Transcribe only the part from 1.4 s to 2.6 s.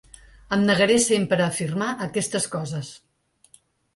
a firmar aquestes